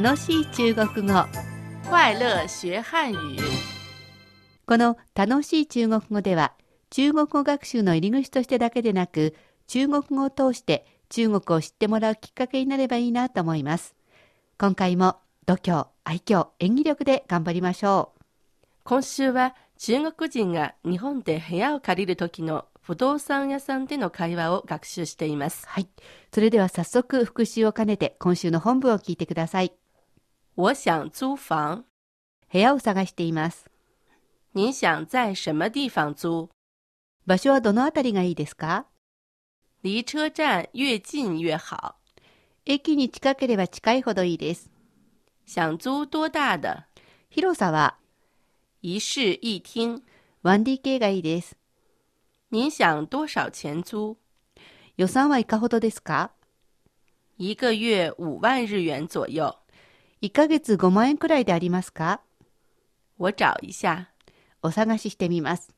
[0.00, 1.24] 楽しい中国語
[1.88, 3.38] 快乐学汉语。
[4.66, 6.54] この楽しい中国語では
[6.90, 9.36] 中国語学習の入り口としてだけでなく
[9.68, 13.94] 中国語を通して中国を知ってもらうきっかけになればいいなと思います
[14.58, 18.22] 今回も度胸愛嬌演技力で頑張りましょう
[18.82, 25.66] 今週は中国人が日本で部屋を借りる時の不動産屋さんでの会話を学習しています。
[25.66, 25.88] はい
[26.34, 29.72] それでは早速復習を兼ねて今週の本文を聞いてください
[30.56, 31.84] 我想租房，
[32.52, 33.68] 部屋を探しています
[34.54, 36.48] 您想在什么地方租？
[37.26, 38.84] 場所はどのあたりがいいですか？
[39.82, 41.96] 离车站越近越好。
[42.64, 44.70] 駅に近ければ近いほどいいです
[45.44, 46.84] 想租多大的？
[47.30, 47.96] 広さは？
[48.80, 50.02] 一室一厅。
[50.44, 51.56] 1DK がいいです
[52.52, 54.16] 您想多少钱租？
[54.96, 56.30] 予算はいかほどですか？
[57.38, 59.42] 一个月五万日元左右。
[60.24, 62.22] 1ヶ月5万円くらいでありますか？
[63.18, 64.08] 我找一下。
[64.62, 65.74] お探ししてみます。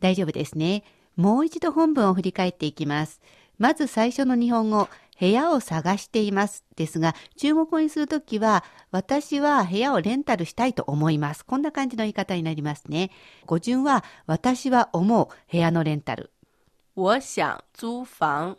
[0.00, 0.82] 大丈夫ですね。
[1.14, 3.20] もう一度本文を振り返っていきます。
[3.58, 4.88] まず最初の日本語、
[5.20, 6.64] 部屋を探しています。
[6.74, 11.44] ですが、中国語にするときは、私は部屋をレンタルしたいと思います。
[11.46, 13.12] こんな感じの言い方になりますね。
[13.46, 16.32] 語順は、私は思う部屋のレンタル。
[16.96, 18.56] 我想租房。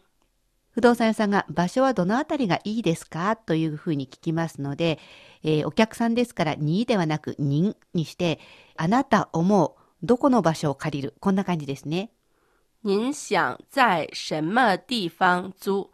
[0.73, 3.36] 不動産屋さんが場所はどのあたりがいいですか？
[3.36, 5.00] というふうに聞きますので、
[5.44, 8.39] えーお客さんですから、にではなく、人にして、
[8.77, 11.14] あなた思う、どこの場所を借りる？
[11.19, 12.11] こんな感じですね。
[12.83, 15.89] 您想在什么地方租？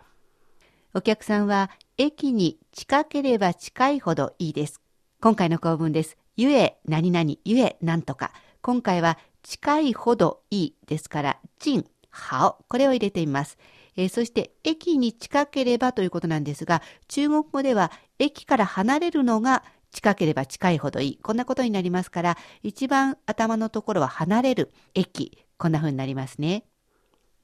[0.93, 4.79] お客さんは、駅に近ければ近いほどいいです。
[5.19, 6.17] 今回の構文です。
[6.35, 8.31] ゆえ、何々、ゆえ、なんとか。
[8.61, 12.63] 今回は、近いほどいいですから、近、好。
[12.67, 13.57] これを入れてみます。
[13.97, 21.17] えーそして、駅に近ければということなんですが、中国語では、駅から離れるのが近ければ近いほどいい。
[21.17, 25.43] こんなことになりますから、一番頭のところは離れる、駅。
[25.57, 26.63] こんな風になりますね。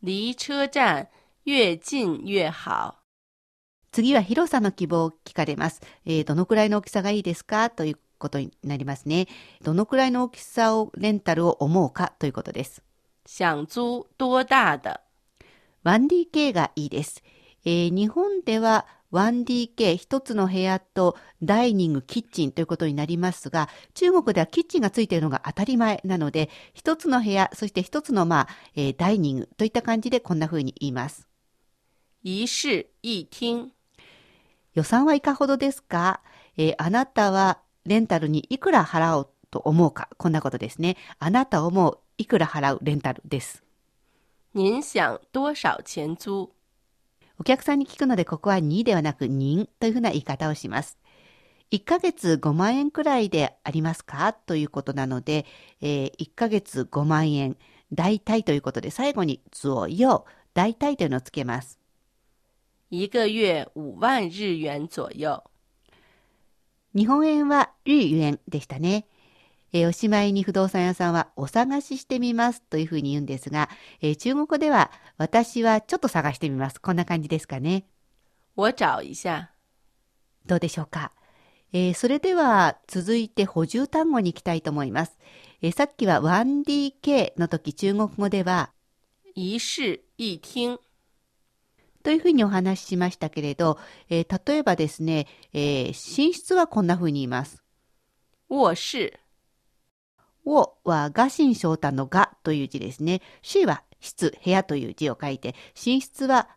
[0.04, 1.08] 离车站
[1.48, 2.96] 越近越好。
[3.92, 5.82] 次は広さの希望を聞かれます。
[6.06, 7.70] えーどのくらいの大きさがいいですか？
[7.72, 9.28] ということになりますね。
[9.64, 12.14] どのくらいの大きさをレンタルを思うか？
[12.20, 12.84] ということです。
[13.26, 15.03] 想租多大的？
[15.84, 17.24] 1DK がいいです。
[17.66, 31.28] えー日本では 1DK 一つの部屋とダイニング、キッチンということになりますが、中国ではキッチンがついているのが当たり前なので、一つの部屋、そして一つのまあ、えーダイニングといった感じでこんな風に言います。
[32.24, 33.68] 一室一厅。
[34.74, 36.22] 予算はいかほどですか、
[36.58, 40.10] えーあなたはレンタルにいくら払おうと思うか？
[40.18, 40.98] こんなことですね。
[41.20, 43.63] あなた思ういくら払うレンタルです。
[44.56, 46.52] 您想多少钱租？
[47.40, 51.00] お客さんに聞くのでここはにではなく人というふうな言い方をします。
[51.72, 54.32] 1ヶ月5万円くらいでありますか？
[54.32, 55.48] ということなので、
[55.82, 57.58] え1ヶ月5万円、
[57.92, 60.06] 大体ということで最後に左右、
[60.54, 61.80] 大体というのをつけます。
[62.92, 65.38] 一个月五万日元左右。
[66.94, 69.08] 日本円は日元でしたね。
[69.74, 73.70] えーおしまいに不動産屋さんはお探ししてみますというふうに言うんですが、
[74.02, 76.80] えー中国語では私はちょっと探してみます。
[76.80, 77.86] こんな感じですかね。
[78.56, 79.50] 我找一下。
[80.46, 81.12] どうでしょうか。
[81.74, 85.18] えーそれでは続いて補充単語に行きたいと思います。
[85.62, 88.72] えーさっきは 1DK の時中国語では
[89.34, 90.80] 一室一厅。
[92.04, 93.80] というふうにお話ししましたけれど、
[94.10, 95.88] えー例えばですね、えー
[96.28, 97.64] 寝室はこんなふうに言います。
[98.50, 99.23] 卧室。
[100.46, 103.22] をは、がしんしょうたのがという字ですね。
[103.42, 106.50] しは室、部屋という字を書いて、寝室は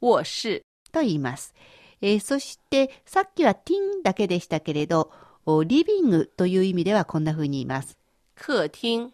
[0.00, 0.62] 卧室。
[0.92, 1.54] と言います。
[2.00, 5.10] えーそして、さっきはティンだけでしたけれど、
[5.46, 7.98] おリビングという意味ではこんな風に言います。
[8.36, 9.10] 客厅。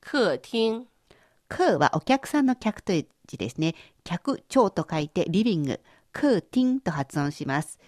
[0.00, 0.86] 客厅。
[1.48, 3.74] 客はお客さんの客という字ですね。
[4.02, 5.80] 客、長と書いてリビング、
[6.12, 7.78] 客厅と発音します。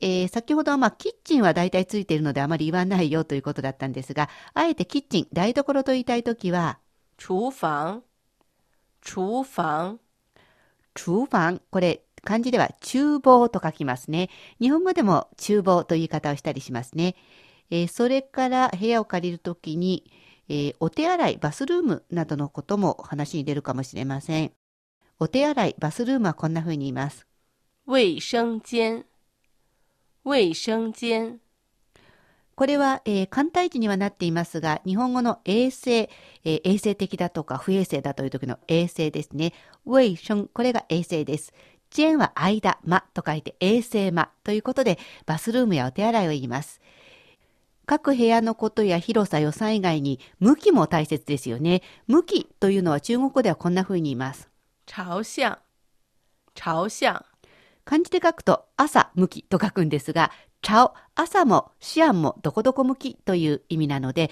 [0.00, 6.78] えー先ほどはまあキッチンは大体ついているのであまり言わないよということだったんですが、あえてキッチン、台所と言いたいときは、
[7.18, 8.02] 厨房。
[9.02, 9.98] 厨房。
[10.94, 14.28] 厨房、これ漢字では厨房と書きますね。
[14.60, 17.14] 日本語でも厨房という言い方をしたりしますね。
[17.70, 20.10] えーそれから部屋を借りるときに、
[20.48, 24.52] えーお手洗い、バスルームなどのことも話に出るかもしれません。
[25.20, 27.26] お手洗い、バスルームはこんな風に言います。
[27.86, 29.04] 衛生間。
[30.24, 31.40] 衛生間。
[32.54, 36.10] これは、えー簡体字にはなっていますが、日本語の衛生、
[36.44, 39.54] えー衛生的だとか不衛生だという時の衛生ですね。
[39.86, 41.54] 衛生、これが衛生です。
[41.88, 46.80] チェーンは間、間と書いて衛生間ということで、バスルームやお手洗いを言います。
[47.86, 51.82] 各部屋のことや広さ、予算以外に、向きも大切ですよね。
[52.06, 54.50] 向きというのは中国語ではこんな風に言います。
[54.86, 55.58] 朝向、
[56.54, 57.29] 朝向。
[57.84, 60.30] 漢字で書くと朝向きと書くんですが、
[60.62, 64.30] 朝、朝もシアンもどこどこ向きという意味なので、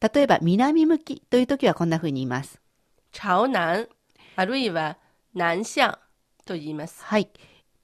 [0.00, 2.60] 例えば南向きという時はこんな風に言います。
[3.12, 3.86] 朝南、
[4.36, 4.98] あるいは
[5.34, 5.98] 南向
[6.44, 7.02] と言います。
[7.02, 7.28] はい。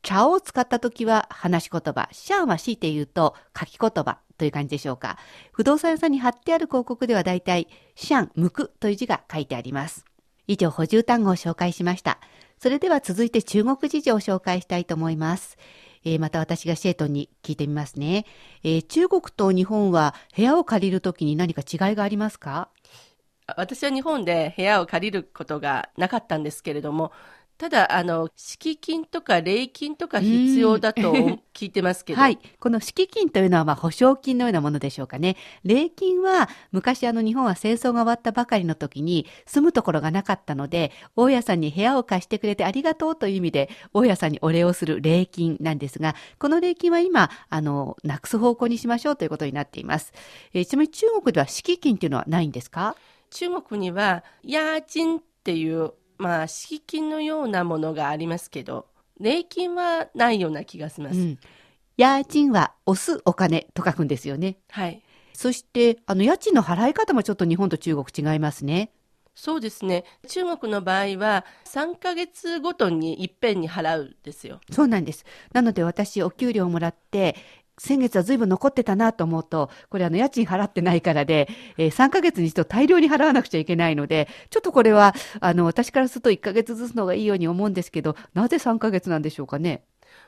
[0.02, 5.16] 茶を使った時は話し言葉、シャンは強いて言うと書き言葉という感じでしょうか。
[5.52, 10.04] 不動産屋さんに貼ってある広告ではだいたいシャン、向くという字が書いてあります。
[10.49, 12.19] 以上、補充単語を紹介しました。
[12.62, 15.59] それでは続いて中国事情を紹介したいと思います。
[16.05, 18.25] えーまた私がシェイトンに聞いてみますね、
[18.62, 22.69] えー中国と日本は部屋を借りるときに何か違いがありますか？
[23.56, 27.11] 私は日本で部屋を借りることがなかったんですけれども、
[27.62, 31.12] ただ、あの、敷金とか礼金とか必要だと
[31.55, 32.41] 聞いてますけど、はい。
[32.59, 35.37] この敷金というのは、まあ、保証金のようなものでしょうかね。
[35.62, 50.12] 礼金は、昔あの、日本は戦争が終わったばかりの時に、住むところがなかったので、大家さんに部屋を貸してくれてありがとうという意味で、大家さんにお礼をする礼金なんですが、この礼金は今、あの、なくす方向にしましょうということになっています。
[50.53, 52.97] えーちなみに中国では敷金というのはないんですか？
[53.31, 58.87] 中国には、押金っていう、まあ、敷金のようなものがありますけど、
[59.20, 61.19] 礼金はないような気がします。
[61.19, 61.38] うん。
[61.97, 64.56] 家賃は押すお金と書くんですよね。
[64.70, 65.03] はい。
[65.32, 68.91] そして、あの、家賃の払い方もちょっと日本と中国違いますね。
[69.35, 70.05] そうですね。
[70.29, 74.61] 中国の場合は、3ヶ月ごとにいっぺんに払うんですよ。
[74.70, 75.25] そうなんです。
[75.53, 77.37] なので私、お給料をもらって、
[77.79, 81.49] 先月は随分残ってたなと思うと、これあの家賃払ってないからで、
[81.79, 89.85] えー3ヶ月に一度大量に払わなくちゃいけないので、ちょっとこれは、あの、私からすると1ヶ月ずつの方がいいように思うんですけど、なぜ3ヶ月なんでしょうかね？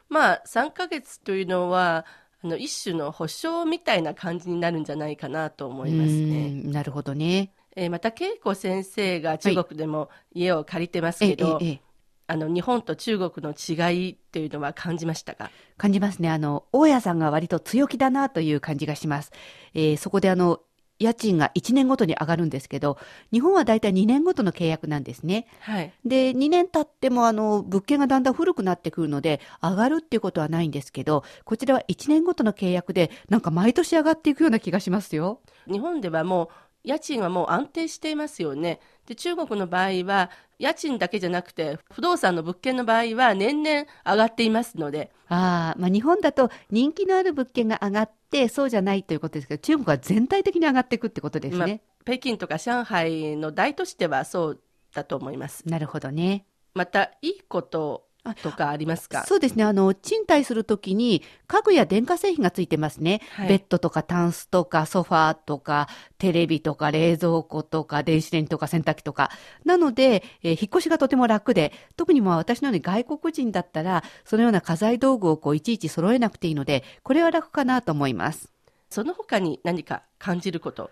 [0.09, 2.07] まあ、3ヶ月というのは、
[2.43, 6.51] あの、一種の保証みたいな感じになるんじゃないかなと思いますね。
[6.65, 7.53] なるほどね。
[7.77, 11.81] えーまた、恵子先生が中国でも家を借りてますええけど、ええええ
[12.27, 15.51] あの、日本と中国の違いっていうのは感じましたか？
[15.77, 16.31] 感じますね。
[16.31, 19.31] あの、大家さんが割と強気だなという感じがします。
[19.75, 20.61] えーそこであの、
[21.01, 22.99] 家賃が1年ごとに上がるんですけど、
[23.33, 25.49] 日本はだいたい2年ごとの契約なんですね。
[25.61, 25.93] はい。
[26.05, 35.41] で、2年経ってもあの、物件がだんだん古くなってくるので、上がるっていうことはないんですけど、こちらは1年ごとの契約で、なんか毎年上がっていくような気がしますよ。
[35.71, 36.49] 日本ではもう
[36.85, 38.79] 家賃はもう安定していますよね。
[39.07, 51.83] で中国の場合は家賃だけじゃなくて不動産の物件の場合は年々上がっていますのでああ、まあ日本だと人気のある物件が上がって、そうじゃないということですけど、中国は全体的に上がっていくってことですまあね。
[52.05, 54.61] 北京とか上海の大都市ではそう
[54.95, 55.67] だと思います。
[55.69, 56.47] なるほどね。
[56.75, 58.07] またいいこと
[58.43, 59.25] とかありますか？
[59.27, 59.65] そうですね。
[59.65, 63.21] あの、賃貸するときに家具や電化製品がついてますね。
[63.33, 65.89] はいベッドとかタンスとかソファーとか
[66.19, 69.31] テレビとか冷蔵庫とか電子レンジとか洗濯機とか。
[69.65, 78.51] なので、えー引っ越しがとても楽で、特にまあ私のように外国人だったら、そのような家財道具をこういちいち揃えなくていいので、これは楽かなと思います。
[78.89, 80.91] その他に何か感じること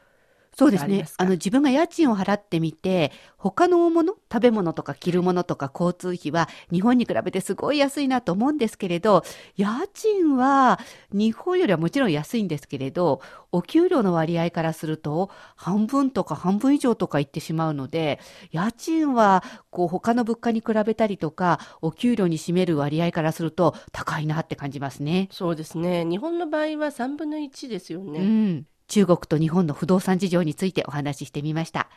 [0.54, 1.06] そうですね。
[1.16, 9.24] あの、自分が家賃を払ってみて、他のもの、食べ物とか着るものとか交通費は日本に比べてすごい安いなと思うんですけれど、
[9.56, 10.78] 家賃は
[11.10, 25.28] 日本よりはもちろん安いんですけれど、お給料の割合からすると半分とか半分以上とかいってしまうので、家賃はこう他の物価に比べたりとか、お給料に占める割合からすると高いなって感じますね。
[25.30, 26.04] そうですね。
[26.04, 31.88] 日本の場合は3分の1ですよね、うん、中国と日本の不動産事情についてお話ししてみました。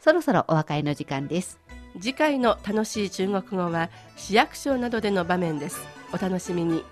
[0.00, 1.60] そろそろお別れの時間です。
[2.00, 5.78] 次回の楽しい中国語は市役所などでの場面です。
[6.10, 6.84] お楽しみに。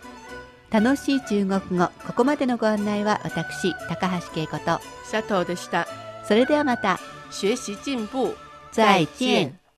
[0.68, 4.78] 楽しい中国語、ここまでのご案内は私、高橋恵子と、
[5.10, 5.88] シャトーでした。
[6.28, 8.36] それではまた、学習進步
[8.72, 9.65] 再见。